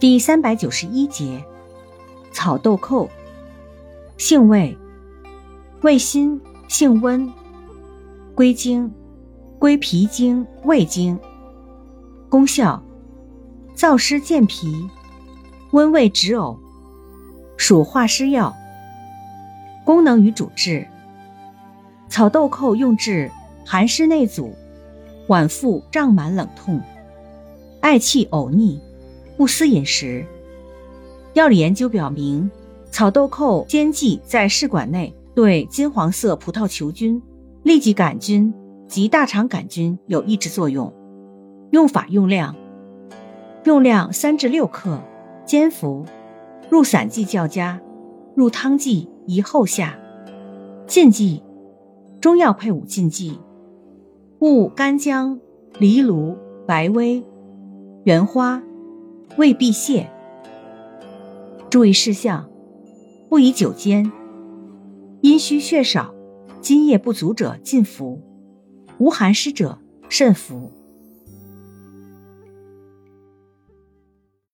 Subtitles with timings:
[0.00, 1.44] 第三百九十一节，
[2.30, 3.08] 草豆蔻，
[4.16, 4.78] 性味，
[5.82, 7.32] 味辛，性温，
[8.32, 8.94] 归经，
[9.58, 11.18] 归脾经、胃经。
[12.28, 12.80] 功效，
[13.74, 14.88] 燥湿健脾，
[15.72, 16.56] 温胃止呕，
[17.56, 18.54] 属化湿药。
[19.84, 20.86] 功能与主治，
[22.08, 23.32] 草豆蔻用治
[23.66, 24.54] 寒湿内阻、
[25.26, 26.80] 脘腹胀满冷痛、
[27.80, 28.80] 嗳气呕逆。
[29.38, 30.26] 勿私饮食。
[31.34, 32.50] 药理研究表明，
[32.90, 37.22] 草豆蔻煎剂在试管内对金黄色葡萄球菌、
[37.64, 38.52] 痢疾杆菌
[38.88, 40.92] 及大肠杆菌有抑制作用。
[41.70, 42.56] 用法用量：
[43.64, 45.00] 用量三至六克，
[45.44, 46.04] 煎服。
[46.70, 47.80] 入散剂较佳，
[48.34, 49.98] 入汤剂宜后下。
[50.86, 51.42] 禁忌：
[52.20, 53.38] 中药配伍禁忌：
[54.40, 55.40] 勿干姜、
[55.78, 56.36] 藜芦、
[56.66, 57.22] 白薇、
[58.04, 58.62] 原花。
[59.36, 60.06] 胃闭泻。
[61.70, 62.48] 注意事项：
[63.28, 64.10] 不宜久煎。
[65.20, 66.14] 阴虚血少、
[66.60, 68.22] 津液不足者禁服，
[68.98, 70.72] 无寒湿者慎服。